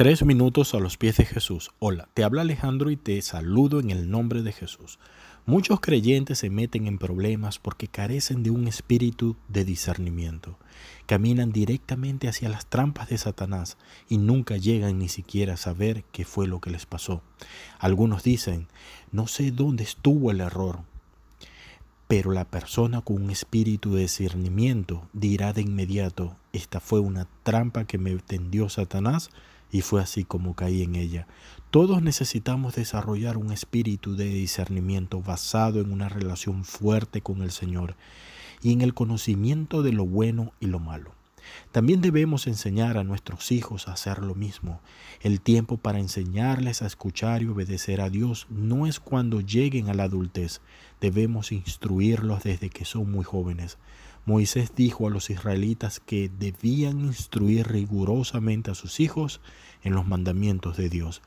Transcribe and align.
Tres 0.00 0.24
minutos 0.24 0.72
a 0.72 0.80
los 0.80 0.96
pies 0.96 1.18
de 1.18 1.26
Jesús. 1.26 1.72
Hola, 1.78 2.08
te 2.14 2.24
habla 2.24 2.40
Alejandro 2.40 2.90
y 2.90 2.96
te 2.96 3.20
saludo 3.20 3.80
en 3.80 3.90
el 3.90 4.10
nombre 4.10 4.40
de 4.40 4.50
Jesús. 4.50 4.98
Muchos 5.44 5.80
creyentes 5.80 6.38
se 6.38 6.48
meten 6.48 6.86
en 6.86 6.96
problemas 6.96 7.58
porque 7.58 7.86
carecen 7.86 8.42
de 8.42 8.48
un 8.48 8.66
espíritu 8.66 9.36
de 9.48 9.66
discernimiento. 9.66 10.56
Caminan 11.04 11.52
directamente 11.52 12.28
hacia 12.28 12.48
las 12.48 12.64
trampas 12.64 13.10
de 13.10 13.18
Satanás 13.18 13.76
y 14.08 14.16
nunca 14.16 14.56
llegan 14.56 14.98
ni 14.98 15.10
siquiera 15.10 15.52
a 15.52 15.58
saber 15.58 16.02
qué 16.12 16.24
fue 16.24 16.46
lo 16.46 16.62
que 16.62 16.70
les 16.70 16.86
pasó. 16.86 17.20
Algunos 17.78 18.22
dicen, 18.22 18.68
no 19.12 19.26
sé 19.26 19.50
dónde 19.50 19.84
estuvo 19.84 20.30
el 20.30 20.40
error, 20.40 20.78
pero 22.08 22.32
la 22.32 22.46
persona 22.46 23.02
con 23.02 23.22
un 23.22 23.30
espíritu 23.30 23.92
de 23.92 24.00
discernimiento 24.00 25.06
dirá 25.12 25.52
de 25.52 25.60
inmediato, 25.60 26.36
esta 26.54 26.80
fue 26.80 27.00
una 27.00 27.28
trampa 27.42 27.84
que 27.84 27.98
me 27.98 28.16
tendió 28.16 28.70
Satanás 28.70 29.28
y 29.72 29.82
fue 29.82 30.00
así 30.02 30.24
como 30.24 30.54
caí 30.54 30.82
en 30.82 30.96
ella. 30.96 31.26
Todos 31.70 32.02
necesitamos 32.02 32.74
desarrollar 32.74 33.36
un 33.36 33.52
espíritu 33.52 34.16
de 34.16 34.26
discernimiento 34.26 35.22
basado 35.22 35.80
en 35.80 35.92
una 35.92 36.08
relación 36.08 36.64
fuerte 36.64 37.20
con 37.20 37.42
el 37.42 37.52
Señor 37.52 37.96
y 38.62 38.72
en 38.72 38.80
el 38.80 38.94
conocimiento 38.94 39.82
de 39.82 39.92
lo 39.92 40.06
bueno 40.06 40.52
y 40.60 40.66
lo 40.66 40.80
malo. 40.80 41.12
También 41.72 42.00
debemos 42.00 42.46
enseñar 42.46 42.98
a 42.98 43.04
nuestros 43.04 43.52
hijos 43.52 43.88
a 43.88 43.92
hacer 43.92 44.18
lo 44.18 44.34
mismo. 44.34 44.80
El 45.20 45.40
tiempo 45.40 45.76
para 45.76 45.98
enseñarles 45.98 46.82
a 46.82 46.86
escuchar 46.86 47.42
y 47.42 47.46
obedecer 47.46 48.00
a 48.00 48.10
Dios 48.10 48.46
no 48.50 48.86
es 48.86 49.00
cuando 49.00 49.40
lleguen 49.40 49.88
a 49.88 49.94
la 49.94 50.04
adultez. 50.04 50.60
Debemos 51.00 51.52
instruirlos 51.52 52.42
desde 52.42 52.70
que 52.70 52.84
son 52.84 53.10
muy 53.10 53.24
jóvenes. 53.24 53.78
Moisés 54.26 54.72
dijo 54.74 55.06
a 55.06 55.10
los 55.10 55.30
israelitas 55.30 56.00
que 56.00 56.28
debían 56.28 57.00
instruir 57.00 57.68
rigurosamente 57.68 58.70
a 58.70 58.74
sus 58.74 59.00
hijos 59.00 59.40
en 59.82 59.94
los 59.94 60.06
mandamientos 60.06 60.76
de 60.76 60.88
Dios. 60.88 61.22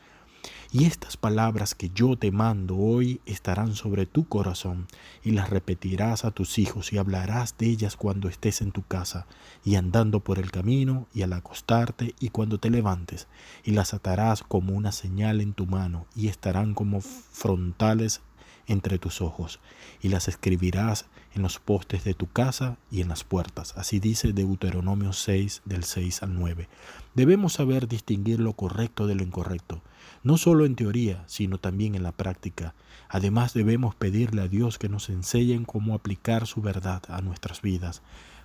Y 0.71 0.85
estas 0.85 1.17
palabras 1.17 1.75
que 1.75 1.91
yo 1.94 2.17
te 2.17 2.31
mando 2.31 2.75
hoy 2.75 3.21
estarán 3.25 3.75
sobre 3.75 4.05
tu 4.05 4.27
corazón, 4.27 4.88
y 5.23 5.31
las 5.31 5.52
repetirás 5.52 6.25
a 6.25 6.31
tus 6.31 6.58
hijos, 6.58 6.91
y 6.91 6.97
hablarás 6.97 7.55
de 7.58 7.67
ellas 7.67 7.95
cuando 7.95 8.27
estés 8.27 8.61
en 8.61 8.71
tu 8.71 8.81
casa, 8.81 9.27
y 9.64 9.75
andando 9.75 10.21
por 10.21 10.39
el 10.39 10.49
camino, 10.52 11.08
y 11.14 11.21
al 11.21 11.33
acostarte, 11.33 12.16
y 12.19 12.30
cuando 12.30 12.59
te 12.59 12.71
levantes, 12.71 13.27
y 13.64 13.71
las 13.71 13.94
atarás 13.94 14.41
como 14.41 14.73
una 14.73 14.91
señal 14.91 15.41
en 15.41 15.53
tu 15.53 15.67
mano, 15.67 16.08
y 16.16 16.27
estarán 16.27 16.73
como 16.73 17.02
frontales 17.02 18.21
entre 18.67 19.00
tus 19.00 19.22
ojos, 19.22 19.59
y 20.02 20.09
las 20.09 20.28
escribirás 20.28 21.06
en 21.36 21.42
los 21.42 21.59
postes 21.59 22.03
de 22.03 22.14
tu 22.14 22.28
casa 22.28 22.78
y 22.92 23.02
en 23.02 23.09
las 23.09 23.23
puertas. 23.23 23.73
Así 23.78 24.00
dice 24.00 24.33
Deuteronomio 24.33 25.14
6 25.14 25.64
del 25.66 25.83
6 25.83 26.23
al 26.23 26.36
9. 26.36 26.70
Debemos 27.16 27.53
saber 27.53 27.88
distinguir 27.88 28.39
lo 28.39 28.53
correcto 28.53 29.08
de 29.08 29.16
lo 29.16 29.23
incorrecto, 29.23 29.81
no 30.23 30.38
solo 30.38 30.66
en 30.66 30.75
teoría, 30.75 31.23
sino 31.28 31.58
también 31.58 31.95
en 31.95 32.03
la 32.03 32.11
práctica. 32.11 32.75
Además 33.09 33.53
debemos 33.53 33.95
pedirle 33.95 34.42
a 34.42 34.47
Dios 34.47 34.77
que 34.77 34.89
nos 34.89 35.09
enseñen 35.09 35.66
cómo 35.66 35.95
aplicar 35.95 36.48
su 36.48 36.61
verdad 36.61 37.03
a 37.09 37.22
nuestras 37.22 37.61
vidas, 37.61 38.02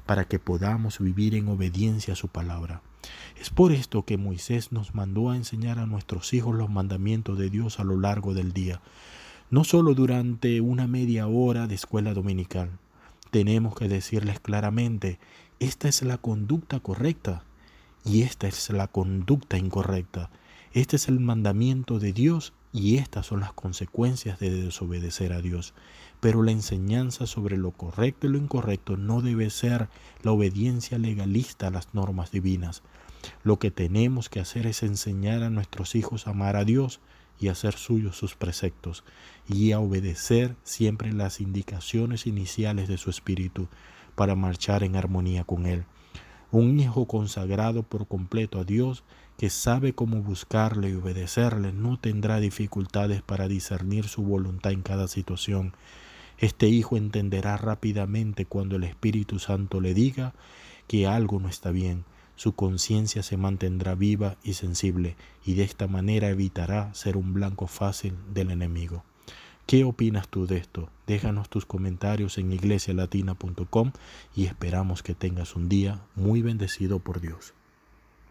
para 0.07 0.27
que 0.27 0.39
podamos 0.39 0.99
vivir 0.99 1.35
en 1.35 1.49
obediencia 1.49 2.15
a 2.15 2.17
su 2.17 2.29
palabra. 2.29 2.81
Es 3.41 3.51
por 3.51 3.73
esto 3.73 4.05
que 4.05 4.17
Moisés 4.17 4.73
nos 4.73 4.95
mandó 4.95 5.31
a 5.31 5.37
enseñar 5.37 5.79
a 5.79 5.87
nuestros 5.87 6.33
hijos 6.33 6.55
los 6.55 6.71
mandamientos 6.71 7.39
de 7.39 7.51
Dios 7.51 7.79
a 7.79 7.85
lo 7.85 7.99
largo 7.99 8.35
del 8.35 8.53
día, 8.53 8.81
no 9.51 9.65
solo 9.65 9.95
durante 9.95 10.61
una 10.61 10.87
media 10.87 11.27
hora 11.27 11.67
de 11.67 11.75
escuela 11.75 12.13
dominical. 12.13 12.71
Tenemos 13.31 13.75
que 13.75 13.89
decirles 13.89 14.41
claramente, 14.41 15.19
esta 15.59 15.89
es 15.89 16.03
la 16.03 16.19
conducta 16.19 16.81
correcta 16.81 17.45
y 18.05 18.23
esta 18.23 18.47
es 18.47 18.71
la 18.71 18.89
conducta 18.89 19.57
incorrecta. 19.57 20.31
Este 20.73 20.97
es 20.97 21.09
el 21.09 21.19
mandamiento 21.19 21.99
de 21.99 22.13
Dios 22.13 22.53
y 22.73 22.97
estas 22.97 23.27
son 23.27 23.41
las 23.41 23.53
consecuencias 23.53 24.39
de 24.39 24.51
desobedecer 24.51 25.33
a 25.33 25.41
Dios. 25.41 25.75
Pero 26.21 26.43
la 26.43 26.53
enseñanza 26.53 27.27
sobre 27.27 27.57
lo 27.57 27.71
correcto 27.71 28.27
y 28.27 28.31
lo 28.31 28.39
incorrecto 28.39 28.97
no 28.97 29.23
debe 29.23 29.51
ser 29.51 29.89
la 30.23 30.33
obediencia 30.33 30.99
legalista 30.99 31.69
a 31.69 31.71
las 31.71 31.95
normas 31.95 32.31
divinas. 32.31 32.83
Lo 33.43 33.59
que 33.59 33.71
tenemos 33.71 34.29
que 34.29 34.41
hacer 34.41 34.67
es 34.67 34.83
enseñar 34.83 35.43
a 35.43 35.51
nuestros 35.51 35.95
hijos 35.95 36.27
a 36.27 36.31
amar 36.31 36.57
a 36.57 36.65
Dios 36.65 37.01
y 37.41 37.49
hacer 37.49 37.75
suyos 37.75 38.17
sus 38.17 38.35
preceptos 38.35 39.05
y 39.49 39.73
a 39.73 39.81
obedecer 39.81 40.57
siempre 40.63 41.13
las 41.13 41.41
indicaciones 41.41 42.27
iniciales 42.27 42.89
de 42.89 42.99
su 42.99 43.11
espíritu 43.11 43.69
para 44.15 44.35
marchar 44.35 44.83
en 44.83 44.97
armonía 44.97 45.45
con 45.45 45.67
él. 45.67 45.85
Un 46.51 46.81
hijo 46.81 47.07
consagrado 47.07 47.83
por 47.83 48.09
completo 48.09 48.59
a 48.61 48.65
Dios 48.65 49.05
que 49.37 49.51
sabe 49.51 49.93
cómo 49.93 50.23
buscarle 50.23 50.91
y 50.91 50.95
obedecerle 50.95 51.73
no 51.73 51.99
tendrá 51.99 52.41
dificultades 52.41 53.23
para 53.23 53.49
discernir 53.49 54.09
su 54.09 54.23
voluntad 54.23 54.73
en 54.73 54.83
cada 54.83 55.09
situación. 55.09 55.75
Este 56.39 56.69
hijo 56.69 56.97
entenderá 56.97 57.57
rápidamente 57.57 58.47
cuando 58.47 58.77
el 58.77 58.85
Espíritu 58.85 59.39
Santo 59.39 59.81
le 59.81 59.95
diga 59.95 60.35
que 60.87 61.07
algo 61.07 61.39
no 61.39 61.49
está 61.49 61.71
bien 61.71 62.05
su 62.39 62.53
conciencia 62.53 63.25
se 63.25 63.37
mantendrá 63.37 63.97
viva 63.97 64.37
y 64.45 64.53
sensible 64.53 65.17
y 65.45 65.55
de 65.55 65.65
esta 65.65 65.89
manera 65.89 66.29
evitará 66.29 66.95
ser 66.95 67.17
un 67.17 67.35
blanco 67.35 67.67
fácil 67.67 68.15
del 68.33 68.53
enemigo. 68.53 69.03
¿Qué 69.67 69.83
opinas 69.83 70.29
tú 70.29 70.47
de 70.47 70.59
esto? 70.59 70.89
Déjanos 71.09 71.49
tus 71.49 71.67
comentarios 71.67 72.39
en 72.39 72.53
iglesialatina.com 72.53 73.91
y 74.37 74.45
esperamos 74.45 75.03
que 75.03 75.15
tengas 75.15 75.57
un 75.57 75.69
día 75.69 76.01
muy 76.15 76.41
bendecido 76.41 77.01
por 77.01 77.21
Dios. 77.21 77.55